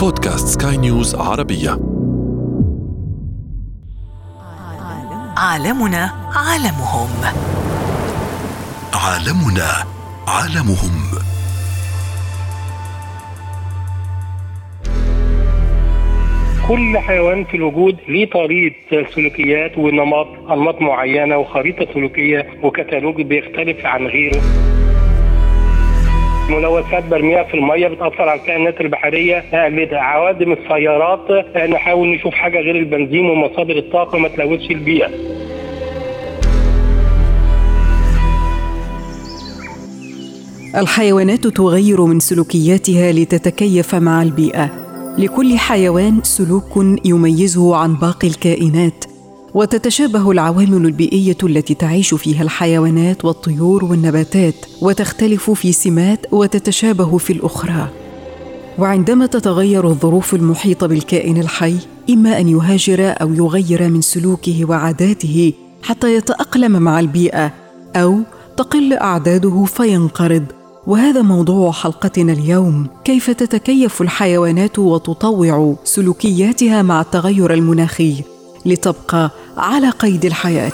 بودكاست 0.00 0.62
سكاي 0.62 0.76
نيوز 0.76 1.14
عربية. 1.14 1.70
عالمنا 5.36 6.10
عالمهم. 6.36 7.08
عالمنا 8.94 9.70
عالمهم. 10.28 10.96
كل 16.68 16.98
حيوان 16.98 17.44
في 17.44 17.56
الوجود 17.56 17.96
ليه 18.08 18.30
طريقة 18.30 19.06
سلوكيات 19.14 19.78
ونمط 19.78 20.50
أنماط 20.50 20.80
معينة 20.80 21.36
وخريطة 21.36 21.86
سلوكية 21.94 22.46
وكتالوج 22.62 23.22
بيختلف 23.22 23.86
عن 23.86 24.06
غيره. 24.06 24.69
ملوثات 26.50 27.04
برميها 27.04 27.42
في 27.42 27.54
الميه 27.54 27.88
بتأثر 27.88 28.22
على 28.28 28.40
الكائنات 28.40 28.80
البحرية 28.80 29.44
عوادم 29.92 30.52
السيارات 30.52 31.56
نحاول 31.56 32.08
نشوف 32.08 32.34
حاجة 32.34 32.58
غير 32.58 32.76
البنزين 32.76 33.30
ومصادر 33.30 33.78
الطاقة 33.78 34.18
ما 34.18 34.28
تلوثش 34.28 34.70
البيئة. 34.70 35.08
الحيوانات 40.76 41.46
تغير 41.46 42.00
من 42.04 42.20
سلوكياتها 42.20 43.12
لتتكيف 43.12 43.94
مع 43.94 44.22
البيئة. 44.22 44.70
لكل 45.18 45.58
حيوان 45.58 46.22
سلوك 46.22 46.76
يميزه 47.04 47.76
عن 47.76 47.94
باقي 47.94 48.28
الكائنات. 48.28 49.09
وتتشابه 49.54 50.30
العوامل 50.30 50.86
البيئية 50.86 51.36
التي 51.42 51.74
تعيش 51.74 52.14
فيها 52.14 52.42
الحيوانات 52.42 53.24
والطيور 53.24 53.84
والنباتات 53.84 54.54
وتختلف 54.82 55.50
في 55.50 55.72
سمات 55.72 56.26
وتتشابه 56.32 57.18
في 57.18 57.32
الأخرى. 57.32 57.88
وعندما 58.78 59.26
تتغير 59.26 59.88
الظروف 59.88 60.34
المحيطة 60.34 60.86
بالكائن 60.86 61.36
الحي 61.40 61.76
إما 62.10 62.40
أن 62.40 62.48
يهاجر 62.48 63.14
أو 63.20 63.32
يغير 63.32 63.88
من 63.88 64.00
سلوكه 64.00 64.64
وعاداته 64.64 65.52
حتى 65.82 66.14
يتأقلم 66.14 66.82
مع 66.82 67.00
البيئة 67.00 67.52
أو 67.96 68.18
تقل 68.56 68.92
أعداده 68.92 69.64
فينقرض. 69.64 70.44
وهذا 70.86 71.22
موضوع 71.22 71.72
حلقتنا 71.72 72.32
اليوم 72.32 72.86
كيف 73.04 73.30
تتكيف 73.30 74.02
الحيوانات 74.02 74.78
وتطوع 74.78 75.76
سلوكياتها 75.84 76.82
مع 76.82 77.00
التغير 77.00 77.54
المناخي؟ 77.54 78.14
لتبقى 78.66 79.30
على 79.56 79.90
قيد 79.90 80.24
الحياة. 80.24 80.72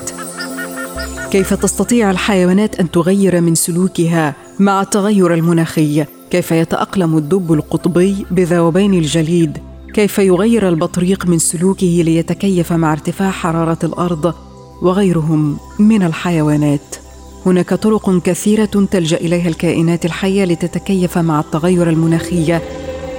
كيف 1.30 1.54
تستطيع 1.54 2.10
الحيوانات 2.10 2.80
أن 2.80 2.90
تغير 2.90 3.40
من 3.40 3.54
سلوكها 3.54 4.34
مع 4.58 4.82
التغير 4.82 5.34
المناخي؟ 5.34 6.04
كيف 6.30 6.52
يتأقلم 6.52 7.16
الدب 7.16 7.52
القطبي 7.52 8.26
بذوبان 8.30 8.94
الجليد؟ 8.94 9.58
كيف 9.94 10.18
يغير 10.18 10.68
البطريق 10.68 11.26
من 11.26 11.38
سلوكه 11.38 11.86
ليتكيف 11.86 12.72
مع 12.72 12.92
ارتفاع 12.92 13.30
حرارة 13.30 13.78
الأرض 13.84 14.34
وغيرهم 14.82 15.58
من 15.78 16.02
الحيوانات؟ 16.02 16.96
هناك 17.46 17.74
طرق 17.74 18.22
كثيرة 18.22 18.86
تلجأ 18.90 19.16
إليها 19.16 19.48
الكائنات 19.48 20.04
الحية 20.04 20.44
لتتكيف 20.44 21.18
مع 21.18 21.40
التغير 21.40 21.90
المناخي. 21.90 22.60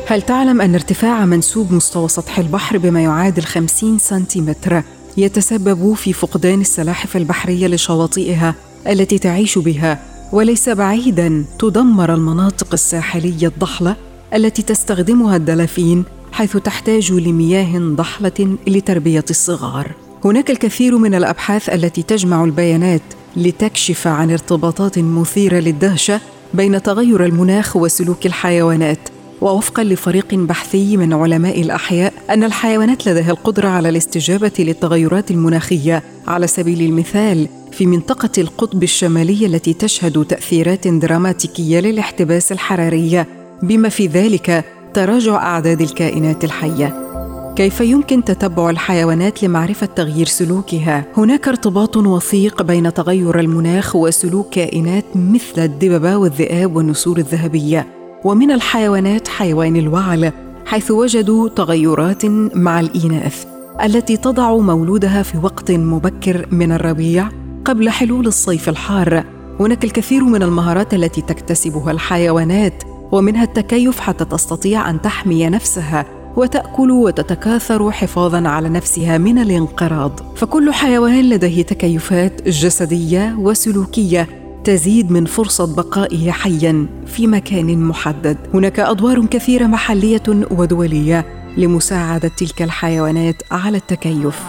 هل 0.07 0.21
تعلم 0.21 0.61
أن 0.61 0.73
ارتفاع 0.73 1.25
منسوب 1.25 1.73
مستوى 1.73 2.07
سطح 2.07 2.39
البحر 2.39 2.77
بما 2.77 3.03
يعادل 3.03 3.43
50 3.43 3.99
سنتيمتر؟ 3.99 4.83
يتسبب 5.17 5.93
في 5.93 6.13
فقدان 6.13 6.61
السلاحف 6.61 7.17
البحرية 7.17 7.67
لشواطئها 7.67 8.55
التي 8.87 9.17
تعيش 9.17 9.57
بها 9.57 9.99
وليس 10.33 10.69
بعيدا 10.69 11.45
تدمر 11.59 12.13
المناطق 12.13 12.67
الساحلية 12.73 13.47
الضحلة 13.47 13.95
التي 14.33 14.61
تستخدمها 14.61 15.35
الدلافين 15.35 16.03
حيث 16.31 16.57
تحتاج 16.57 17.11
لمياه 17.11 17.79
ضحلة 17.79 18.57
لتربية 18.67 19.25
الصغار. 19.29 19.91
هناك 20.25 20.51
الكثير 20.51 20.97
من 20.97 21.15
الأبحاث 21.15 21.69
التي 21.69 22.03
تجمع 22.03 22.43
البيانات 22.43 23.01
لتكشف 23.35 24.07
عن 24.07 24.31
ارتباطات 24.31 24.99
مثيرة 24.99 25.59
للدهشة 25.59 26.21
بين 26.53 26.81
تغير 26.81 27.25
المناخ 27.25 27.75
وسلوك 27.75 28.25
الحيوانات 28.25 28.99
ووفقا 29.41 29.83
لفريق 29.83 30.35
بحثي 30.35 30.97
من 30.97 31.13
علماء 31.13 31.61
الأحياء 31.61 32.13
أن 32.29 32.43
الحيوانات 32.43 33.07
لديها 33.07 33.31
القدرة 33.31 33.67
على 33.67 33.89
الاستجابة 33.89 34.51
للتغيرات 34.59 35.31
المناخية. 35.31 36.03
على 36.27 36.47
سبيل 36.47 36.81
المثال 36.81 37.47
في 37.71 37.85
منطقة 37.85 38.29
القطب 38.37 38.83
الشمالي 38.83 39.45
التي 39.45 39.73
تشهد 39.73 40.25
تأثيرات 40.25 40.87
دراماتيكية 40.87 41.79
للاحتباس 41.79 42.51
الحراري. 42.51 43.25
بما 43.63 43.89
في 43.89 44.07
ذلك 44.07 44.65
تراجع 44.93 45.35
أعداد 45.35 45.81
الكائنات 45.81 46.43
الحية. 46.43 47.07
كيف 47.55 47.81
يمكن 47.81 48.23
تتبع 48.23 48.69
الحيوانات 48.69 49.43
لمعرفة 49.43 49.85
تغيير 49.85 50.25
سلوكها؟ 50.25 51.05
هناك 51.17 51.47
ارتباط 51.47 51.97
وثيق 51.97 52.61
بين 52.61 52.93
تغير 52.93 53.39
المناخ 53.39 53.95
وسلوك 53.95 54.49
كائنات 54.49 55.05
مثل 55.15 55.63
الدببة 55.63 56.17
والذئاب 56.17 56.75
والنسور 56.75 57.17
الذهبية. 57.17 57.96
ومن 58.23 58.51
الحيوانات 58.51 59.27
حيوان 59.27 59.75
الوعل 59.75 60.31
حيث 60.65 60.91
وجدوا 60.91 61.49
تغيرات 61.49 62.25
مع 62.55 62.79
الإناث 62.79 63.45
التي 63.83 64.17
تضع 64.17 64.57
مولودها 64.57 65.23
في 65.23 65.37
وقت 65.37 65.71
مبكر 65.71 66.47
من 66.51 66.71
الربيع 66.71 67.29
قبل 67.65 67.89
حلول 67.89 68.27
الصيف 68.27 68.69
الحار. 68.69 69.23
هناك 69.59 69.83
الكثير 69.83 70.23
من 70.23 70.43
المهارات 70.43 70.93
التي 70.93 71.21
تكتسبها 71.21 71.91
الحيوانات 71.91 72.83
ومنها 73.11 73.43
التكيف 73.43 73.99
حتى 73.99 74.25
تستطيع 74.25 74.89
أن 74.89 75.01
تحمي 75.01 75.49
نفسها 75.49 76.05
وتأكل 76.35 76.91
وتتكاثر 76.91 77.91
حفاظا 77.91 78.47
على 78.47 78.69
نفسها 78.69 79.17
من 79.17 79.39
الانقراض. 79.39 80.19
فكل 80.35 80.73
حيوان 80.73 81.29
لديه 81.29 81.61
تكيفات 81.61 82.47
جسدية 82.47 83.35
وسلوكية 83.39 84.46
تزيد 84.67 85.11
من 85.11 85.25
فرصة 85.25 85.75
بقائه 85.75 86.31
حيا 86.31 86.87
في 87.05 87.27
مكان 87.27 87.83
محدد. 87.83 88.37
هناك 88.53 88.79
أدوار 88.79 89.25
كثيرة 89.25 89.65
محلية 89.65 90.23
ودولية 90.27 91.25
لمساعدة 91.57 92.27
تلك 92.27 92.61
الحيوانات 92.61 93.35
على 93.51 93.77
التكيف. 93.77 94.39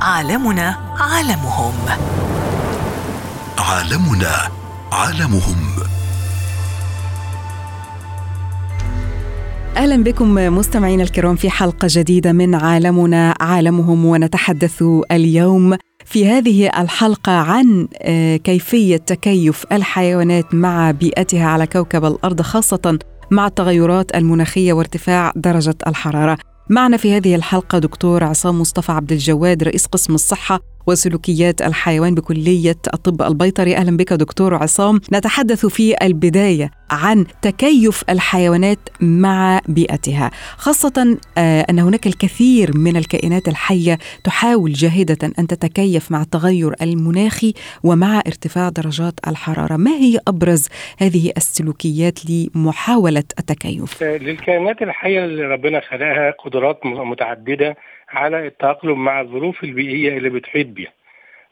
عالمنا 0.00 0.76
عالمهم. 0.98 1.72
عالمنا 3.58 4.36
عالمهم. 4.92 5.56
أهلا 9.76 10.02
بكم 10.02 10.34
مستمعينا 10.34 11.02
الكرام 11.02 11.36
في 11.36 11.50
حلقة 11.50 11.88
جديدة 11.90 12.32
من 12.32 12.54
عالمنا 12.54 13.34
عالمهم 13.40 14.04
ونتحدث 14.04 14.84
اليوم 15.10 15.76
في 16.04 16.28
هذه 16.28 16.80
الحلقة 16.80 17.32
عن 17.32 17.88
آه، 18.02 18.36
كيفية 18.36 18.96
تكيف 18.96 19.64
الحيوانات 19.72 20.54
مع 20.54 20.90
بيئتها 20.90 21.46
على 21.46 21.66
كوكب 21.66 22.04
الأرض 22.04 22.42
خاصة 22.42 22.98
مع 23.30 23.46
التغيرات 23.46 24.16
المناخية 24.16 24.72
وارتفاع 24.72 25.32
درجة 25.36 25.74
الحرارة. 25.86 26.38
معنا 26.70 26.96
في 26.96 27.16
هذه 27.16 27.34
الحلقة 27.34 27.78
دكتور 27.78 28.24
عصام 28.24 28.60
مصطفى 28.60 28.92
عبد 28.92 29.12
الجواد 29.12 29.62
رئيس 29.62 29.86
قسم 29.86 30.14
الصحة 30.14 30.60
وسلوكيات 30.86 31.62
الحيوان 31.62 32.14
بكلية 32.14 32.76
الطب 32.94 33.22
البيطري. 33.22 33.76
أهلا 33.76 33.96
بك 33.96 34.12
دكتور 34.12 34.54
عصام. 34.54 35.00
نتحدث 35.12 35.66
في 35.66 35.94
البداية 36.02 36.70
عن 36.90 37.26
تكيف 37.42 38.04
الحيوانات 38.10 38.78
مع 39.00 39.60
بيئتها 39.68 40.30
خاصة 40.56 41.18
آه، 41.38 41.66
أن 41.70 41.78
هناك 41.78 42.06
الكثير 42.06 42.70
من 42.76 42.96
الكائنات 42.96 43.48
الحية 43.48 43.98
تحاول 44.24 44.72
جاهدة 44.72 45.32
أن 45.38 45.46
تتكيف 45.46 46.10
مع 46.10 46.22
التغير 46.22 46.74
المناخي 46.82 47.52
ومع 47.84 48.22
ارتفاع 48.26 48.68
درجات 48.68 49.14
الحرارة. 49.28 49.76
ما 49.76 49.90
هي 49.90 50.18
أبرز 50.28 50.68
هذه 50.98 51.32
السلوكيات 51.36 52.18
لمحاولة 52.30 53.24
التكيف؟ 53.38 54.02
للكائنات 54.02 54.82
الحية 54.82 55.24
اللي 55.24 55.42
ربنا 55.42 55.80
خلقها 55.80 56.30
قدرات 56.44 56.86
متعددة 56.86 57.76
على 58.12 58.46
التأقلم 58.46 59.04
مع 59.04 59.20
الظروف 59.20 59.64
البيئية 59.64 60.16
اللي 60.16 60.30
بتحيط 60.30 60.66
بها 60.66 60.92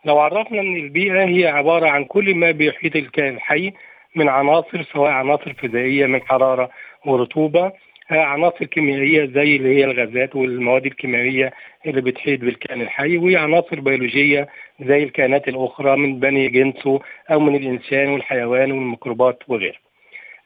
لو 0.04 0.18
عرفنا 0.18 0.60
إن 0.60 0.76
البيئة 0.76 1.24
هي 1.24 1.46
عبارة 1.46 1.88
عن 1.88 2.04
كل 2.04 2.34
ما 2.34 2.50
بيحيط 2.50 2.96
الكائن 2.96 3.34
الحي 3.34 3.72
من 4.16 4.28
عناصر 4.28 4.82
سواء 4.82 5.10
عناصر 5.10 5.52
فيزيائية 5.52 6.06
من 6.06 6.22
حرارة 6.22 6.70
ورطوبة 7.04 7.72
عناصر 8.10 8.64
كيميائية 8.64 9.24
زي 9.26 9.56
اللي 9.56 9.76
هي 9.76 9.84
الغازات 9.84 10.36
والمواد 10.36 10.86
الكيميائية 10.86 11.52
اللي 11.86 12.00
بتحيط 12.00 12.40
بالكائن 12.40 12.80
الحي 12.82 13.16
وعناصر 13.18 13.80
بيولوجية 13.80 14.48
زي 14.80 15.02
الكائنات 15.02 15.48
الأخرى 15.48 15.96
من 15.96 16.20
بني 16.20 16.48
جنسه 16.48 17.00
أو 17.30 17.40
من 17.40 17.54
الإنسان 17.56 18.08
والحيوان 18.08 18.72
والميكروبات 18.72 19.42
وغيره. 19.48 19.76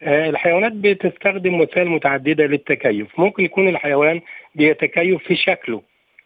الحيوانات 0.03 0.73
بتستخدم 0.73 1.61
وسائل 1.61 1.89
متعددة 1.89 2.47
للتكيف 2.47 3.21
ممكن 3.21 3.45
يكون 3.45 3.69
الحيوان 3.69 4.21
بيتكيف 4.55 5.23
في 5.23 5.37
شكله 5.37 5.83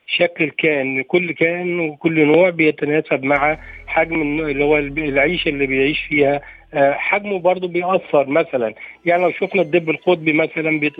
شكل 0.08 0.44
الكائن 0.44 1.02
كل 1.02 1.32
كائن 1.32 1.80
وكل 1.80 2.26
نوع 2.26 2.50
بيتناسب 2.50 3.22
مع 3.24 3.58
حجم 3.86 4.40
اللي 4.40 4.64
هو 4.64 4.78
العيشه 4.78 5.48
اللي 5.48 5.66
بيعيش 5.66 6.00
فيها. 6.08 6.40
آه، 6.74 6.92
حجمه 6.92 7.38
برضه 7.38 7.68
بيأثر 7.68 8.26
مثلا. 8.26 8.74
يعني 9.04 9.22
لو 9.22 9.30
شفنا 9.30 9.62
الدب 9.62 9.90
القطبي 9.90 10.32
مثلا 10.32 10.90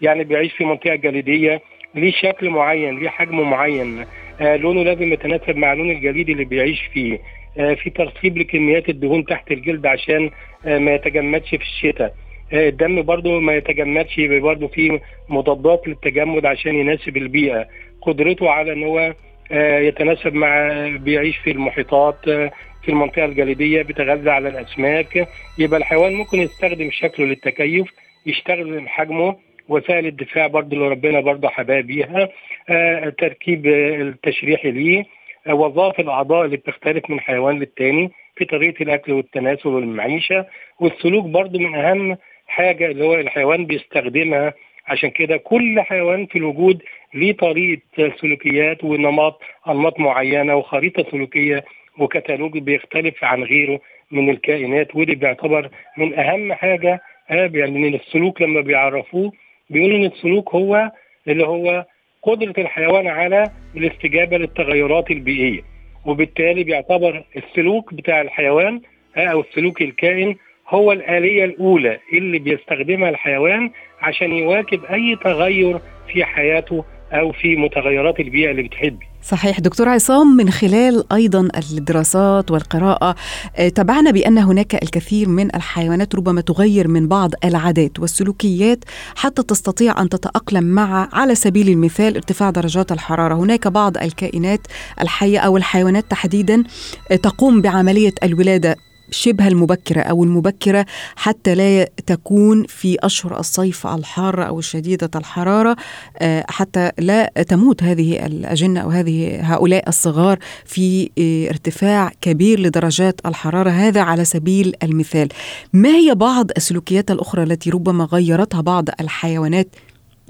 يعني 0.00 0.24
بيعيش 0.24 0.52
في 0.52 0.64
منطقة 0.64 0.94
جليدية 0.94 1.60
ليه 1.94 2.12
شكل 2.12 2.50
معين 2.50 2.98
ليه 2.98 3.08
حجم 3.08 3.50
معين. 3.50 4.04
آه، 4.40 4.56
لونه 4.56 4.82
لازم 4.82 5.12
يتناسب 5.12 5.56
مع 5.56 5.72
لون 5.72 5.90
الجليد 5.90 6.30
اللي 6.30 6.44
بيعيش 6.44 6.82
فيه. 6.92 7.18
آه، 7.58 7.74
في 7.74 7.90
ترسيب 7.90 8.38
لكميات 8.38 8.88
الدهون 8.88 9.24
تحت 9.24 9.52
الجلد 9.52 9.86
عشان 9.86 10.30
ما 10.64 10.94
يتجمدش 10.94 11.50
في 11.50 11.62
الشتاء. 11.62 12.14
الدم 12.52 13.02
برضه 13.02 13.40
ما 13.40 13.54
يتجمدش 13.54 14.18
يبقى 14.18 14.40
برضه 14.40 14.68
فيه 14.68 15.00
مضادات 15.28 15.88
للتجمد 15.88 16.46
عشان 16.46 16.74
يناسب 16.74 17.16
البيئة. 17.16 17.66
قدرته 18.06 18.50
على 18.50 18.72
إن 18.72 18.82
هو 18.82 19.14
آه، 19.52 19.78
يتناسب 19.78 20.34
مع 20.34 20.70
بيعيش 20.96 21.36
في 21.36 21.50
المحيطات 21.50 22.28
آه، 22.28 22.50
في 22.82 22.88
المنطقة 22.88 23.24
الجليدية 23.24 23.82
بيتغذى 23.82 24.30
على 24.30 24.48
الأسماك. 24.48 25.28
يبقى 25.58 25.78
الحيوان 25.80 26.12
ممكن 26.14 26.38
يستخدم 26.38 26.90
شكله 26.90 27.26
للتكيف 27.26 27.86
يشتغل 28.26 28.88
حجمه 28.88 29.36
وسائل 29.68 30.06
الدفاع 30.06 30.46
برضه 30.46 30.76
اللي 30.76 30.88
ربنا 30.88 31.20
برضه 31.20 31.48
حباه 31.48 31.80
بيها 31.80 32.28
آه، 32.68 33.08
تركيب 33.18 33.66
آه، 33.66 34.02
التشريحي 34.02 34.70
ليه 34.70 35.04
وظائف 35.48 36.00
الأعضاء 36.00 36.44
اللي 36.44 36.56
بتختلف 36.56 37.10
من 37.10 37.20
حيوان 37.20 37.58
للتاني 37.58 38.10
في 38.36 38.44
طريقة 38.44 38.82
الأكل 38.82 39.12
والتناسل 39.12 39.68
والمعيشة. 39.68 40.46
والسلوك 40.80 41.24
برضه 41.24 41.58
من 41.58 41.74
أهم 41.74 42.16
حاجة 42.46 42.90
اللي 42.90 43.04
هو 43.04 43.14
الحيوان 43.14 43.66
بيستخدمها 43.66 44.54
عشان 44.86 45.10
كده 45.10 45.36
كل 45.36 45.80
حيوان 45.80 46.26
في 46.26 46.38
الوجود 46.38 46.82
ليه 47.14 47.32
طريقة 47.32 47.80
سلوكيات 48.20 48.84
ونمط 48.84 49.40
أنماط 49.68 50.00
معينة 50.00 50.56
وخريطة 50.56 51.10
سلوكية 51.10 51.64
وكتالوج 51.98 52.58
بيختلف 52.58 53.24
عن 53.24 53.42
غيره 53.44 53.80
من 54.10 54.30
الكائنات 54.30 54.96
ودي 54.96 55.14
بيعتبر 55.14 55.68
من 55.96 56.18
أهم 56.18 56.52
حاجة 56.52 57.00
آه، 57.30 57.50
يعني 57.54 57.88
السلوك 57.96 58.42
لما 58.42 58.60
بيعرفوه 58.60 59.32
بيقولوا 59.70 59.96
إن 59.98 60.04
السلوك 60.04 60.54
هو 60.54 60.92
اللي 61.28 61.46
هو 61.46 61.86
قدرة 62.22 62.54
الحيوان 62.58 63.06
على 63.06 63.50
الاستجابة 63.76 64.36
للتغيرات 64.36 65.10
البيئية 65.10 65.60
وبالتالي 66.06 66.64
بيعتبر 66.64 67.24
السلوك 67.36 67.94
بتاع 67.94 68.20
الحيوان 68.20 68.80
آه، 69.16 69.26
أو 69.26 69.40
السلوك 69.40 69.82
الكائن 69.82 70.36
هو 70.68 70.92
الآلية 70.92 71.44
الأولى 71.44 71.98
اللي 72.12 72.38
بيستخدمها 72.38 73.08
الحيوان 73.10 73.70
عشان 74.00 74.32
يواكب 74.32 74.84
أي 74.84 75.16
تغير 75.24 75.80
في 76.12 76.24
حياته 76.24 76.84
أو 77.12 77.32
في 77.32 77.56
متغيرات 77.56 78.20
البيئة 78.20 78.50
اللي 78.50 78.62
بتحيط 78.62 78.92
بيه 78.92 79.14
صحيح. 79.22 79.60
دكتور 79.60 79.88
عصام 79.88 80.36
من 80.36 80.50
خلال 80.50 81.12
أيضا 81.12 81.48
الدراسات 81.72 82.50
والقراءة 82.50 83.14
آه، 83.56 83.68
تبعنا 83.68 84.10
بأن 84.10 84.38
هناك 84.38 84.74
الكثير 84.74 85.28
من 85.28 85.56
الحيوانات 85.56 86.14
ربما 86.14 86.40
تغير 86.40 86.88
من 86.88 87.08
بعض 87.08 87.30
العادات 87.44 88.00
والسلوكيات 88.00 88.84
حتى 89.16 89.42
تستطيع 89.42 90.02
أن 90.02 90.08
تتأقلم 90.08 90.64
مع 90.64 91.08
على 91.12 91.34
سبيل 91.34 91.68
المثال 91.68 92.14
ارتفاع 92.14 92.50
درجات 92.50 92.92
الحرارة. 92.92 93.34
هناك 93.34 93.68
بعض 93.68 93.96
الكائنات 93.96 94.60
الحية 95.00 95.38
أو 95.38 95.56
الحيوانات 95.56 96.04
تحديدا 96.04 96.64
آه، 97.10 97.16
تقوم 97.16 97.60
بعملية 97.60 98.14
الولادة 98.22 98.76
شبه 99.14 99.48
المبكرة 99.48 100.00
أو 100.00 100.24
المبكرة 100.24 100.86
حتى 101.16 101.54
لا 101.54 101.88
تكون 102.06 102.64
في 102.66 102.96
أشهر 103.00 103.40
الصيف 103.40 103.86
الحارة 103.86 104.44
أو 104.44 104.60
شديدة 104.60 105.10
الحرارة 105.14 105.76
آه، 106.18 106.44
حتى 106.48 106.90
لا 106.98 107.32
تموت 107.48 107.82
هذه 107.82 108.26
الأجنة 108.26 108.80
أو 108.80 108.90
هذه 108.90 109.40
هؤلاء 109.54 109.88
الصغار 109.88 110.38
في 110.64 111.10
آه، 111.18 111.50
ارتفاع 111.50 112.12
كبير 112.20 112.60
لدرجات 112.60 113.20
الحرارة. 113.26 113.70
هذا 113.70 114.00
على 114.00 114.24
سبيل 114.24 114.74
المثال. 114.82 115.28
ما 115.72 115.88
هي 115.88 116.14
بعض 116.14 116.50
السلوكيات 116.56 117.10
الأخرى 117.10 117.42
التي 117.42 117.70
ربما 117.70 118.04
غيرتها 118.04 118.60
بعض 118.60 118.88
الحيوانات؟ 119.00 119.68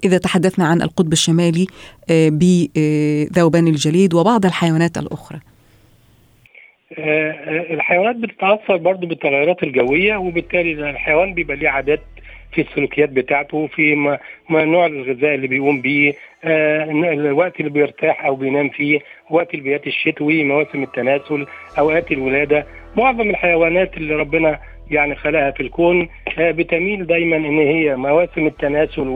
إذا 0.05 0.19
تحدثنا 0.19 0.67
عن 0.67 0.83
القطب 0.83 1.13
الشمالي 1.13 1.67
آه، 2.11 2.29
بذوبان 2.29 3.69
الجليد 3.69 4.15
وبعض 4.15 4.47
الحيوانات 4.47 4.99
الأخرى. 4.99 5.41
الحيوانات 6.99 8.17
بتتأثر 8.17 8.77
برضو 8.77 9.07
بالتغيرات 9.07 9.63
الجوية 9.63 10.17
وبالتالي 10.17 10.91
الحيوان 10.91 11.35
بيبقى 11.35 11.57
ليه 11.57 11.69
عادات 11.69 12.01
في 12.53 12.61
السلوكيات 12.61 13.09
بتاعته 13.09 13.67
في 13.67 13.95
نوع 14.51 14.87
الغذاء 14.87 15.35
اللي 15.35 15.47
بيقوم 15.49 15.81
بيه 15.81 16.15
آه، 16.45 16.85
الوقت 17.13 17.61
اللي 17.61 17.71
بيرتاح 17.71 18.25
أو 18.25 18.35
بينام 18.37 18.69
فيه 18.69 19.01
وقت 19.31 19.55
البيات 19.55 19.87
الشتوي 19.87 20.45
مواسم 20.45 20.83
التناسل 20.83 21.47
أوقات 21.79 22.13
الولادة. 22.13 22.67
معظم 22.97 23.31
الحيوانات 23.31 23.97
اللي 23.97 24.15
ربنا 24.15 24.59
يعني 24.91 25.15
خلقها 25.15 25.51
في 25.51 25.63
الكون 25.63 26.09
آه، 26.39 26.51
بتميل 26.51 27.07
دايما 27.07 27.37
إن 27.37 27.59
هي 27.59 27.97
مواسم 27.97 28.47
التناسل 28.47 29.09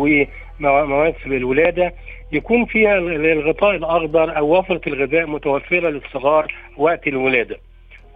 ومواسم 0.61 1.33
الولادة 1.33 1.95
يكون 2.33 2.65
فيها 2.65 2.99
الغطاء 2.99 3.77
الأخضر 3.77 4.37
أو 4.37 4.59
وفرة 4.59 4.81
الغذاء 4.87 5.27
متوفرة 5.27 5.91
للصغار 5.91 6.55
وقت 6.77 7.07
الولادة. 7.09 7.57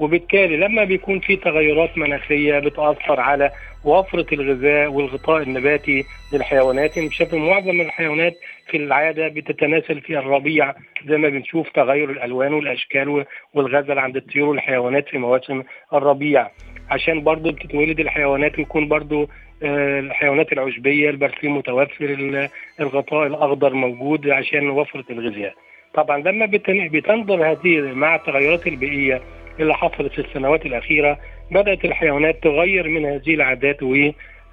وبالتالي 0.02 0.56
لما 0.56 0.84
بيكون 0.84 1.20
في 1.20 1.37
تغيرات 1.37 1.99
مناخية 1.99 2.58
بتأثر 2.58 3.20
على 3.20 3.50
وفرة 3.84 4.26
الغذاء 4.32 4.88
والغطاء 4.93 5.43
النباتي 5.43 6.04
للحيوانات. 6.32 6.96
يعني 6.96 7.10
شايف 7.10 7.34
معظم 7.34 7.81
الحيوانات 7.81 8.34
في 8.70 8.76
العادة 8.76 9.28
بتتناسل 9.28 10.00
في 10.00 10.19
الربيع 10.19 10.72
زي 11.08 11.16
ما 11.16 11.28
بنشوف 11.28 11.69
تغير 11.70 12.10
الألوان 12.10 12.52
والأشكال 12.54 13.25
والغزل 13.54 13.99
عند 13.99 14.16
الطيور 14.16 14.49
والحيوانات 14.49 15.08
في 15.08 15.19
مواسم 15.19 15.62
الربيع. 15.94 16.48
عشان 16.90 17.22
برضو 17.22 17.52
بتتولد 17.52 18.00
الحيوانات 18.00 18.58
ويكون 18.58 18.88
برضو 18.88 19.28
آه، 19.64 20.00
الحيوانات 20.00 20.52
العشبية 20.52 21.10
البرسيم 21.10 21.56
متوفر 21.56 22.05
ال- 22.05 22.48
الغطاء 22.81 23.26
الأخضر 23.26 23.75
موجود 23.75 24.28
عشان 24.31 24.70
وفرة 24.70 25.05
الغذاء. 25.10 25.55
طبعا 25.94 26.19
لما 26.19 26.46
بتن- 26.46 26.88
بتنظر 26.88 27.50
هذه 27.52 27.81
مع 27.81 28.14
التغيرات 28.14 28.66
البيئية 28.66 29.20
اللي 29.60 29.75
حصلت 29.75 30.12
في 30.12 30.19
السنوات 30.19 30.66
الأخيرة 30.66 31.19
بدأت 31.50 31.84
الحيوانات 31.84 32.43
تغير 32.43 32.88
من 32.88 33.04
هذه 33.06 33.34
العادات 33.34 33.82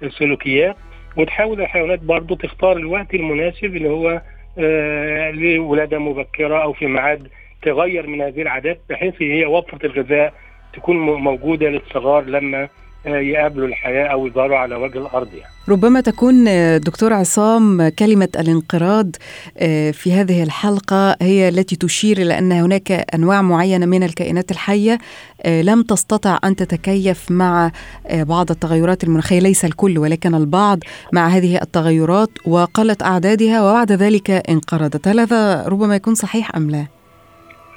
والسلوكيات 0.02 0.76
وتحاول 1.16 1.60
الحيوانات 1.60 1.98
برضو 2.00 2.34
تختار 2.34 2.76
الوقت 2.76 3.14
المناسب 3.14 3.76
اللي 3.76 3.88
هو 3.88 4.22
آه، 4.58 5.30
لولادة 5.30 5.98
مبكرة 5.98 6.62
أو 6.62 6.72
في 6.72 6.86
ميعاد 6.86 7.28
تغير 7.62 8.06
من 8.06 8.20
هذه 8.22 8.42
العادات 8.42 8.80
بحيث 8.90 9.22
هي 9.22 9.44
وفرة 9.46 9.86
الغذاء 9.86 10.32
تكون 10.72 10.96
م- 10.96 11.24
موجودة 11.24 11.68
للصغار 11.68 12.24
لما 12.24 12.68
يقابلوا 13.04 13.68
الحياة 13.68 14.06
أو 14.06 14.26
يظهروا 14.26 14.58
على 14.58 14.74
وجه 14.74 14.98
الأرض 14.98 15.28
يعني. 15.34 15.50
ربما 15.68 16.00
تكون 16.00 16.48
آه، 16.48 16.76
دكتور 16.76 17.12
عصام 17.12 17.88
كلمة 17.88 18.28
الانقراض 18.38 19.16
آه، 19.58 19.90
في 19.90 20.12
هذه 20.12 20.42
الحلقة 20.42 21.16
هي 21.22 21.48
التي 21.48 21.76
تشير 21.76 22.18
إلى 22.18 22.38
أن 22.38 22.52
هناك 22.52 22.92
أنواع 23.14 23.42
معينة 23.42 23.86
من 23.86 24.02
الكائنات 24.02 24.50
الحية 24.50 24.98
آه، 25.42 25.62
لم 25.62 25.82
تستطع 25.82 26.38
أن 26.44 26.56
تتكيف 26.56 27.30
مع 27.30 27.70
آه، 28.06 28.22
بعض 28.22 28.50
التغيرات 28.50 29.04
المناخية 29.04 29.38
ليس 29.38 29.64
الكل 29.64 29.98
ولكن 29.98 30.34
البعض 30.34 30.78
مع 31.12 31.28
هذه 31.28 31.62
التغيرات 31.62 32.30
وقلت 32.46 33.02
أعدادها 33.02 33.62
وبعد 33.62 33.92
ذلك 33.92 34.30
انقرضت 34.30 35.08
هل 35.08 35.20
هذا 35.20 35.68
ربما 35.68 35.96
يكون 35.96 36.14
صحيح 36.14 36.56
أم 36.56 36.70
لا؟ 36.70 36.86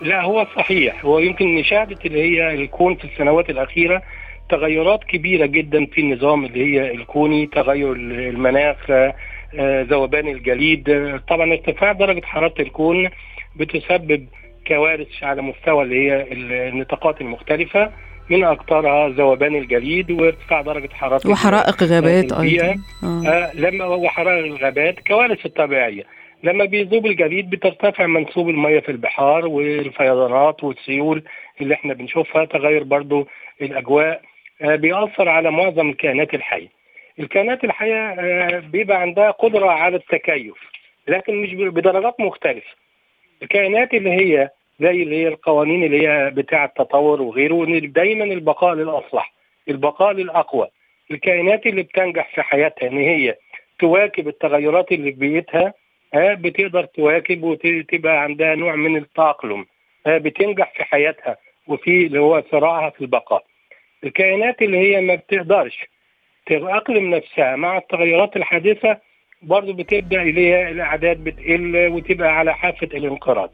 لا 0.01 0.21
هو 0.21 0.47
صحيح 0.55 1.05
هو 1.05 1.19
يمكن 1.19 1.55
نشاهدة 1.55 1.97
اللي 2.05 2.21
هي 2.21 2.53
الكون 2.53 2.95
في 2.95 3.03
السنوات 3.03 3.49
الأخيرة 3.49 4.01
تغيرات 4.57 5.03
كبيرة 5.03 5.45
جدا 5.45 5.85
في 5.85 6.01
النظام 6.01 6.45
اللي 6.45 6.63
هي 6.65 6.91
الكوني 6.91 7.45
تغير 7.45 7.91
المناخ 7.93 8.77
آه، 8.89 9.81
ذوبان 9.81 10.27
الجليد. 10.27 10.83
طبعا 11.29 11.51
ارتفاع 11.51 11.91
درجة 11.91 12.25
حرارة 12.25 12.53
الكون 12.59 13.09
بتسبب 13.55 14.27
كوارث 14.67 15.23
على 15.23 15.41
مستوى 15.41 15.83
اللي 15.83 16.09
هي 16.09 16.27
النطاقات 16.69 17.21
المختلفة. 17.21 17.91
من 18.29 18.43
أكثرها 18.43 19.09
ذوبان 19.09 19.55
الجليد 19.55 20.11
وارتفاع 20.11 20.61
درجة 20.61 20.89
حرارة 20.93 21.29
وحرائق 21.29 21.83
غابات. 21.83 22.31
أيضا. 22.33 22.75
آه. 23.03 23.23
آه. 23.27 23.51
لما 23.55 23.85
وحرائق 23.85 24.45
الغابات 24.45 24.99
كوارث 25.07 25.45
الطبيعية. 25.45 26.03
لما 26.43 26.65
بيذوب 26.65 27.05
الجليد 27.05 27.49
بترتفع 27.49 28.05
منسوب 28.05 28.49
الميه 28.49 28.79
في 28.79 28.89
البحار 28.89 29.47
والفيضانات 29.47 30.63
والسيول 30.63 31.23
اللي 31.61 31.73
إحنا 31.73 31.93
بنشوفها 31.93 32.45
تغير 32.45 32.83
برضو 32.83 33.27
الأجواء. 33.61 34.21
بيأثر 34.63 35.29
على 35.29 35.51
معظم 35.51 35.89
الكائنات 35.89 36.33
الحيه 36.33 36.67
الكائنات 37.19 37.63
الحية 37.63 38.09
آه 38.09 38.59
بيبقى 38.59 39.01
عندها 39.01 39.31
قدرة 39.31 39.69
على 39.71 39.97
التكيف 39.97 40.55
لكن 41.07 41.41
مش 41.41 41.53
بدرجات 41.53 42.19
مختلفة. 42.19 42.71
الكائنات 43.43 43.93
اللي 43.93 44.09
هي 44.11 44.49
زي 44.79 45.03
اللي 45.03 45.15
هي 45.23 45.27
القوانين 45.27 45.83
اللي 45.83 46.07
هي 46.07 46.29
بتاع 46.35 46.65
التطور 46.65 47.21
وغيره 47.21 47.65
دايما 47.79 48.23
البقاء 48.23 48.73
للأصلح 48.75 49.33
البقاء 49.69 50.11
للأقوى. 50.13 50.67
الكائنات 51.11 51.65
اللي 51.67 51.83
بتنجح 51.83 52.35
في 52.35 52.41
حياتها 52.41 52.87
إن 52.87 52.97
هي 52.97 53.35
تواكب 53.79 54.27
التغيرات 54.27 54.91
اللي 54.91 55.11
في 55.11 55.17
بيئتها 55.19 55.73
ها 56.13 56.33
بتقدر 56.33 56.85
تواكب 56.85 57.43
وتبقى 57.43 58.21
عندها 58.23 58.55
نوع 58.55 58.75
من 58.75 58.97
التأقلم 58.97 59.65
ها 60.07 60.17
بتنجح 60.17 60.73
في 60.75 60.83
حياتها 60.83 61.37
وفي 61.67 62.05
اللي 62.05 62.19
هو 62.19 62.43
صراعها 62.51 62.89
في 62.89 63.01
البقاء. 63.01 63.43
الكائنات 64.03 64.61
اللي 64.61 64.77
هي 64.77 65.01
ما 65.01 65.15
بتقدرش 65.15 65.85
تتأقلم 66.45 67.15
نفسها 67.15 67.55
مع 67.55 67.77
التغيرات 67.77 68.35
الحادثة 68.37 68.97
برضه 69.41 69.73
بتبدأ 69.73 70.21
إليها 70.21 70.69
الأعداد 70.69 71.23
بتقل 71.23 71.87
وتبقى 71.87 72.37
على 72.37 72.53
حافة 72.53 72.87
الانقراض. 72.93 73.51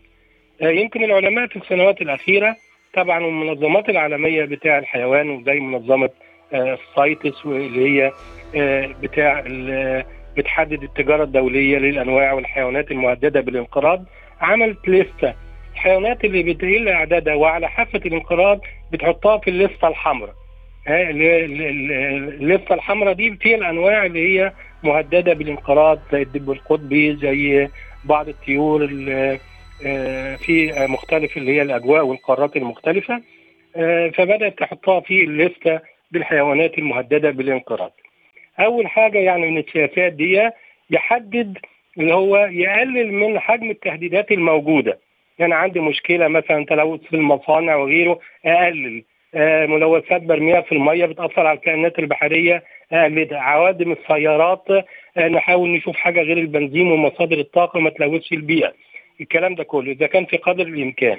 آه، 0.61 0.69
يمكن 0.69 1.03
العلماء 1.03 1.47
في 1.47 1.55
السنوات 1.55 2.01
الأخيرة 2.01 2.55
طبعا 2.93 3.19
المنظمات 3.19 3.89
العالمية 3.89 4.45
بتاع 4.45 4.77
الحيوان 4.77 5.29
وزي 5.29 5.59
منظمة 5.59 6.09
آه، 6.53 6.73
ال 6.91 7.00
CITES 7.00 7.45
واللي 7.45 7.89
هي 8.01 8.11
آه، 8.55 8.87
بتاع 9.01 9.43
بتحدد 10.37 10.83
التجارة 10.83 11.23
الدولية 11.23 11.77
للأنواع 11.77 12.33
والحيوانات 12.33 12.91
المهددة 12.91 13.41
بالانقراض 13.41 14.05
عملت 14.41 14.89
لستة 14.89 15.33
الحيوانات 15.83 16.25
اللي 16.25 16.43
بتقل 16.43 16.89
أعدادها 16.89 17.33
وعلى 17.33 17.69
حافة 17.69 18.01
الانقراض 18.05 18.59
بتحطها 18.91 19.37
في 19.37 19.49
الليستة 19.49 19.87
الحمراء. 19.87 20.33
ها، 20.87 21.09
ال- 21.09 21.21
ال- 21.21 21.61
ال- 21.61 21.91
الليستة 22.41 22.75
الحمراء 22.75 23.13
دي 23.13 23.35
فيها 23.35 23.57
الأنواع 23.57 24.05
اللي 24.05 24.39
هي 24.39 24.53
مهددة 24.83 25.33
بالانقراض 25.33 25.99
زي 26.11 26.21
الدب 26.21 26.51
القطبي 26.51 27.15
زي 27.15 27.67
بعض 28.03 28.27
الطيور 28.29 28.83
ال- 28.83 29.39
آه، 29.85 30.35
في 30.35 30.71
مختلف 30.89 31.37
اللي 31.37 31.55
هي 31.55 31.61
الأجواء 31.61 32.05
والقارات 32.05 32.57
المختلفة. 32.57 33.21
آه، 33.75 34.09
فبدأت 34.09 34.59
تحطها 34.59 34.99
في 34.99 35.23
الليستة 35.23 35.79
بالحيوانات 36.11 36.77
المهددة 36.77 37.31
بالانقراض. 37.31 37.91
أول 38.59 38.87
حاجة 38.87 39.17
يعني 39.17 39.51
من 39.51 39.57
السياسات 39.57 40.13
دي 40.13 40.49
يحدد 40.91 41.57
اللي 41.97 42.13
هو 42.13 42.37
يقلل 42.37 43.13
من 43.13 43.39
حجم 43.39 43.69
التهديدات 43.69 44.31
الموجودة. 44.31 44.99
يعني 45.39 45.53
عندي 45.55 45.79
مشكلة 45.79 46.27
مثلا 46.27 46.65
تلوث 46.65 47.01
في 47.01 47.15
المصانع 47.15 47.75
وغيره 47.75 48.19
أقلل 48.45 49.03
آه، 49.35 49.65
ملوثات 49.65 50.21
برميها 50.21 50.61
في 50.61 50.71
المية 50.71 51.05
بتأثر 51.05 51.47
على 51.47 51.57
الكائنات 51.57 51.99
البحرية 51.99 52.63
أقللها 52.91 53.39
عوادم 53.39 53.91
السيارات 53.91 54.65
آه، 55.17 55.27
نحاول 55.27 55.69
نشوف 55.69 55.95
حاجة 55.95 56.21
غير 56.21 56.37
البنزين 56.37 56.91
ومصادر 56.91 57.39
الطاقة 57.39 57.79
ما 57.79 57.89
تلوثش 57.89 58.33
البيئة. 58.33 58.73
الكلام 59.21 59.55
ده 59.55 59.63
كله 59.63 59.91
إذا 59.91 60.07
كان 60.07 60.25
في 60.25 60.37
قدر 60.37 60.67
الإمكان. 60.67 61.17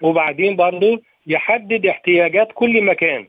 وبعدين 0.00 0.56
برضه 0.56 1.02
يحدد 1.26 1.86
احتياجات 1.86 2.48
كل 2.54 2.82
مكان. 2.82 3.26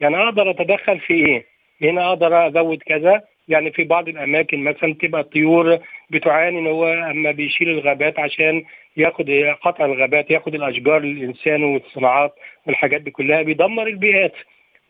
يعني 0.00 0.16
أقدر 0.16 0.50
أتدخل 0.50 1.00
في 1.00 1.14
إيه؟ 1.14 1.44
هنا 1.82 2.08
أقدر 2.08 2.46
أزود 2.46 2.82
كذا 2.82 3.22
يعني 3.50 3.70
في 3.70 3.84
بعض 3.84 4.08
الأماكن 4.08 4.64
مثلا 4.64 4.94
تبقى 4.94 5.20
الطيور 5.20 5.78
بتعاني 6.10 6.58
إن 6.58 6.66
هو 6.66 6.86
أما 6.92 7.30
بيشيل 7.30 7.68
الغابات 7.70 8.18
عشان 8.18 8.62
ياخد 8.96 9.30
قطع 9.62 9.84
الغابات 9.84 10.30
ياخد 10.30 10.54
الأشجار 10.54 10.98
للإنسان 11.00 11.64
والصناعات 11.64 12.32
والحاجات 12.66 13.00
دي 13.00 13.10
كلها 13.10 13.42
بيدمر 13.42 13.86
البيئات. 13.86 14.32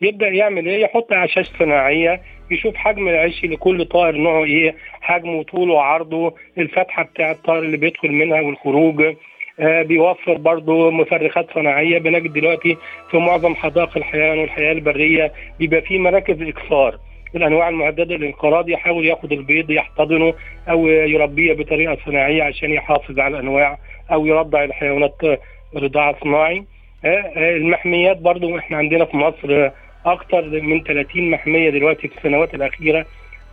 يبدأ 0.01 0.27
يعمل 0.27 0.67
إيه؟ 0.67 0.81
يحط 0.83 1.11
أعشاش 1.13 1.45
صناعية 1.59 2.21
يشوف 2.51 2.75
حجم 2.75 3.07
العش 3.09 3.45
لكل 3.45 3.85
طائر 3.85 4.15
نوعه 4.15 4.43
إيه 4.43 4.75
حجمه 5.01 5.31
وطوله 5.37 5.73
وعرضه 5.73 6.35
الفتحة 6.57 7.03
بتاع 7.03 7.31
الطائر 7.31 7.59
اللي 7.63 7.77
بيدخل 7.77 8.11
منها 8.11 8.41
والخروج. 8.41 9.15
آه 9.59 9.81
بيوفر 9.81 10.37
برضه 10.37 10.91
مفرخات 10.91 11.53
صناعية. 11.53 11.97
بنجد 11.99 12.33
دلوقتي 12.33 12.77
في 13.11 13.17
معظم 13.17 13.55
حدائق 13.55 13.97
الحيوان 13.97 14.39
والحياة 14.39 14.71
البرية 14.71 15.31
بيبقى 15.59 15.81
في 15.81 15.97
مراكز 15.97 16.41
اكثار 17.31 17.47
الأنواع 17.47 17.69
المهدده 17.69 18.15
للانقراض 18.15 18.69
يحاول 18.69 19.05
ياخد 19.05 19.31
البيض 19.31 19.71
يحتضنه 19.71 20.33
أو 20.69 20.87
يربيه 20.87 21.53
بطريقة 21.53 21.97
صناعية 22.05 22.43
عشان 22.43 22.71
يحافظ 22.71 23.19
على 23.19 23.37
الأنواع 23.37 23.77
أو 24.11 24.25
يرضع 24.25 24.63
الحيوانات 24.63 25.15
رضاعه 25.75 26.15
صناعي. 26.23 26.63
آه، 27.05 27.07
آه، 27.07 27.55
المحميات 27.57 28.17
برضو 28.17 28.57
إحنا 28.57 28.77
عندنا 28.77 29.05
في 29.05 29.17
مصر 29.17 29.69
أكتر 30.05 30.61
من 30.61 30.83
30 30.83 31.31
محمية 31.31 31.69
دلوقتي 31.69 32.07
في 32.07 32.17
السنوات 32.17 32.53
الأخيرة 32.53 33.05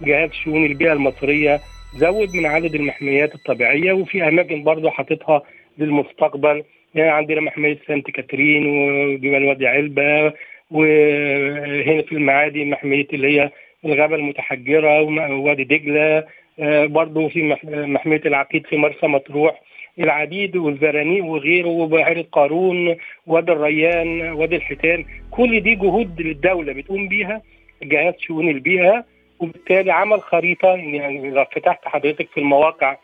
جهاز 0.03 0.31
شؤون 0.45 0.65
البيئة 0.67 0.93
المصرية 0.93 1.61
زود 1.97 2.37
من 2.37 2.47
عدد 2.47 2.75
المحميات 2.75 3.35
الطبيعية 3.35 3.93
وفي 3.93 4.29
أماكن 4.29 4.65
برضو 4.65 4.91
حاططها 4.91 5.43
للمستقبل. 5.79 6.65
يعني 6.95 7.11
عندنا 7.11 7.41
محمية 7.41 7.79
سانت 7.87 8.11
كاترين 8.11 8.67
وجبال 8.67 9.45
وادي 9.45 9.67
علبة 9.67 10.33
وهنا 10.71 12.03
في 12.03 12.13
المعادي 12.13 12.65
محمية 12.65 13.07
اللي 13.13 13.41
هي 13.41 13.51
الغابة 13.85 14.15
المتحجرة 14.17 15.01
ووادي 15.03 15.65
دجلة 15.65 16.25
آه، 16.61 16.87
برضو 16.87 17.29
في 17.29 17.43
مح- 17.43 17.65
محمية 17.65 18.21
العقيد 18.27 18.67
في 18.67 18.77
مرسى 18.77 19.07
مطروح 19.07 19.61
العديد 19.99 20.57
والزرانيق 20.57 21.25
وغيره 21.25 21.69
وبحيرة 21.69 22.25
قارون 22.33 22.97
وادي 23.27 23.53
الريان 23.53 24.21
وادي 24.33 24.57
الحيتان. 24.57 25.05
كل 25.31 25.61
دي 25.61 25.75
جهود 25.75 26.21
للدولة 26.21 26.73
بتقوم 26.73 27.09
بيها 27.09 27.43
جهاز 27.83 28.15
شؤون 28.19 28.49
البيئة 28.49 29.05
وبالتالي 29.41 29.93
عمل 29.93 30.21
خريطة 30.21 30.69
يعني 30.69 31.31
لو 31.31 31.45
فتحت 31.45 31.79
حضرتك 31.89 32.29
في 32.29 32.41
المواقع 32.41 32.97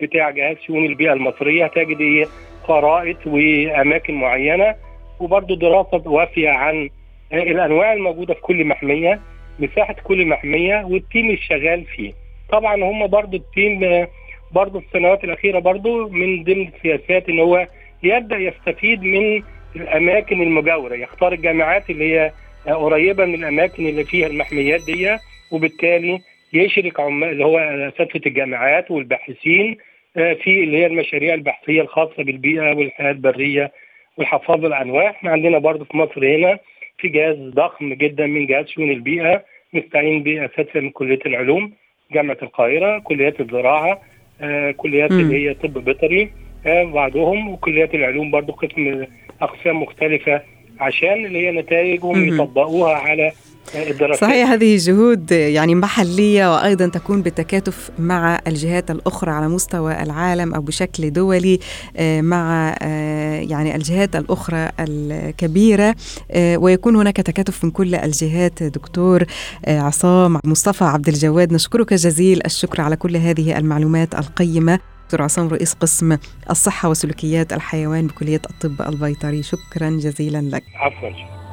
بتاع 0.00 0.30
جهاز 0.30 0.56
شؤون 0.66 0.84
البيئة 0.86 1.12
المصرية 1.12 1.64
هتجد 1.64 2.00
إيه؟ 2.00 2.24
خرائط 2.64 3.26
وأماكن 3.26 4.14
معينة 4.14 4.74
وبرضه 5.20 5.56
دراسة 5.56 6.02
وافية 6.10 6.50
عن 6.50 6.88
الأنواع 7.32 7.92
الموجودة 7.92 8.34
في 8.34 8.40
كل 8.40 8.64
محمية. 8.64 9.20
مساحة 9.58 9.94
كل 10.04 10.26
محمية 10.26 10.84
والتيم 10.84 11.30
الشغال 11.30 11.84
فيه. 11.84 12.12
طبعا 12.50 12.74
هم 12.84 13.06
برضه 13.06 13.38
التيم 13.38 14.06
في 14.52 14.78
السنوات 14.86 15.24
الأخيرة 15.24 15.58
برضه 15.58 16.08
من 16.08 16.44
ضمن 16.44 16.68
السياسات 16.76 17.28
إن 17.28 17.40
هو 17.40 17.66
يبدأ 18.02 18.36
يستفيد 18.36 19.02
من 19.02 19.42
الأماكن 19.76 20.42
المجاورة. 20.42 20.94
يختار 20.94 21.32
الجامعات 21.32 21.90
اللي 21.90 22.14
هي 22.14 22.32
قريبة 22.66 23.24
من 23.24 23.34
الأماكن 23.34 23.86
اللي 23.86 24.04
فيها 24.04 24.26
المحميات 24.26 24.80
دي 24.86 25.16
وبالتالي 25.52 26.18
يشرك 26.52 27.00
عمال 27.00 27.28
اللي 27.28 27.44
هو 27.44 27.58
اساتذه 27.58 28.26
الجامعات 28.26 28.90
والباحثين 28.90 29.76
آه، 30.16 30.32
في 30.32 30.64
اللي 30.64 30.76
هي 30.78 30.86
المشاريع 30.86 31.34
البحثية 31.34 31.80
الخاصة 31.82 32.22
بالبيئة 32.22 32.72
والحياة 32.74 33.10
البرية 33.10 33.72
والحفاظ 34.16 34.64
على 34.64 34.66
الأنواع. 34.66 35.10
إحنا 35.10 35.30
عندنا 35.30 35.58
برضه 35.58 35.84
في 35.84 35.96
مصر 35.96 36.36
هنا 36.36 36.58
في 36.98 37.08
جهاز 37.08 37.36
ضخم 37.38 37.94
جدا 37.94 38.26
من 38.26 38.46
جهاز 38.46 38.66
شؤون 38.66 38.90
البيئة 38.90 39.44
نستعين 39.74 40.22
به 40.22 40.44
اساتذه 40.44 40.80
من 40.80 40.90
كلية 40.90 41.18
العلوم 41.26 41.72
جامعة 42.12 42.36
القاهرة 42.42 42.98
كليات 42.98 43.40
الزراعة 43.40 44.00
آه، 44.40 44.70
كليات. 44.70 45.10
اللي 45.10 45.48
هي 45.48 45.54
طب 45.54 45.84
بيطري 45.84 46.30
آه، 46.66 46.84
بعضهم 46.84 47.48
وكليات 47.48 47.94
العلوم 47.94 48.30
برضه 48.30 48.52
قسم 48.52 49.04
أقسام 49.42 49.82
مختلفة 49.82 50.42
عشان 50.80 51.24
اللي 51.26 51.46
هي 51.46 51.50
نتائجهم. 51.52 52.34
يطبقوها 52.34 52.94
على 52.94 53.26
آه، 53.26 53.32
الدراسات 53.74 54.20
صحيح 54.20 54.50
هذه 54.50 54.76
جهود 54.76 55.30
يعني 55.30 55.74
محلية 55.74 56.54
وأيضا 56.54 56.88
تكون 56.88 57.22
بالتكاتف 57.22 57.90
مع 57.98 58.40
الجهات 58.46 58.90
الأخرى 58.90 59.30
على 59.30 59.48
مستوى 59.48 60.02
العالم 60.02 60.54
أو 60.54 60.60
بشكل 60.60 61.12
دولي 61.12 61.58
آه، 61.96 62.20
مع 62.20 62.76
آه، 62.82 63.40
يعني 63.40 63.76
الجهات 63.76 64.16
الأخرى 64.16 64.68
الكبيرة 64.80 65.94
آه، 66.30 66.56
ويكون 66.56 66.96
هناك 66.96 67.16
تكاتف 67.16 67.64
من 67.64 67.70
كل 67.70 67.94
الجهات. 67.94 68.62
دكتور 68.62 69.24
عصام 69.68 70.40
مصطفى 70.44 70.84
عبد 70.84 71.08
الجواد 71.08 71.52
نشكرك 71.52 71.94
جزيل 71.94 72.40
الشكر 72.46 72.80
على 72.80 72.96
كل 72.96 73.16
هذه 73.16 73.58
المعلومات 73.58 74.14
القيمة. 74.14 74.78
دكتور 75.04 75.22
عصام 75.22 75.48
رئيس 75.48 75.74
قسم 75.74 76.16
الصحة 76.50 76.88
وسلوكيات 76.88 77.52
الحيوان 77.52 78.06
بكلية 78.06 78.42
الطب 78.50 78.88
البيطري 78.88 79.42
شكرا 79.42 79.90
جزيلا 79.90 80.42
لك. 80.42 80.64
عفوا. 80.74 81.47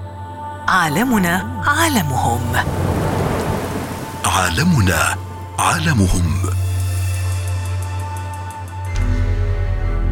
عالمنا 0.68 1.64
عالمهم. 1.66 2.42
عالمنا 4.26 5.18
عالمهم. 5.60 6.50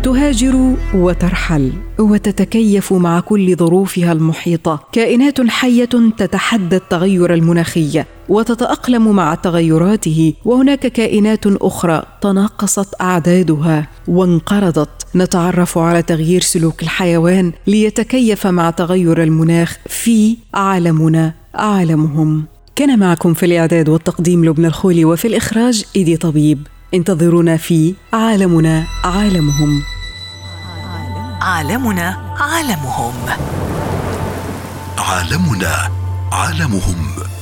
تهاجر 0.03 0.75
وترحل 0.93 1.71
وتتكيف 1.99 2.93
مع 2.93 3.19
كل 3.19 3.55
ظروفها 3.55 4.11
المحيطة. 4.11 4.83
كائنات 4.91 5.41
حية 5.49 5.89
تتحدى 6.17 6.75
التغير 6.75 7.33
المناخي 7.33 8.03
وتتأقلم 8.29 9.15
مع 9.15 9.35
تغيراته. 9.35 10.33
وهناك 10.45 10.87
كائنات 10.87 11.47
أخرى 11.47 12.03
تناقصت 12.21 13.01
أعدادها 13.01 13.87
وانقرضت. 14.07 14.89
نتعرف 15.15 15.77
على 15.77 16.01
تغيير 16.01 16.41
سلوك 16.41 16.83
الحيوان 16.83 17.51
ليتكيف 17.67 18.47
مع 18.47 18.69
تغير 18.69 19.23
المناخ 19.23 19.77
في 19.89 20.37
عالمنا 20.53 21.33
عالمهم. 21.55 22.45
كان 22.75 22.99
معكم 22.99 23.33
في 23.33 23.45
الإعداد 23.45 23.89
والتقديم 23.89 24.45
لبنى 24.45 24.67
الخولي 24.67 25.05
وفي 25.05 25.27
الإخراج 25.27 25.83
إيدي 25.95 26.17
طبيب. 26.17 26.67
انتظرونا 26.93 27.57
في 27.57 27.93
عالمنا 28.13 28.83
عالمهم. 29.03 29.81
عالمنا 31.43 32.35
عالمهم. 32.39 33.13
عالمنا 34.99 35.89
عالمهم. 36.31 37.32